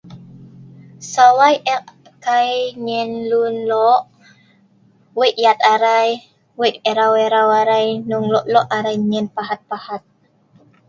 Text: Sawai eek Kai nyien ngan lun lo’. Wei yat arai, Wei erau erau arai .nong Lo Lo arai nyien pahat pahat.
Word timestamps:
Sawai 1.11 1.55
eek 1.73 1.85
Kai 2.25 2.51
nyien 2.85 3.09
ngan 3.15 3.25
lun 3.29 3.55
lo’. 3.71 3.89
Wei 5.17 5.33
yat 5.43 5.59
arai, 5.73 6.09
Wei 6.59 6.73
erau 6.91 7.13
erau 7.25 7.49
arai 7.61 7.87
.nong 8.09 8.25
Lo 8.33 8.39
Lo 8.53 8.61
arai 8.77 8.97
nyien 9.09 9.27
pahat 9.35 9.61
pahat. 9.69 10.01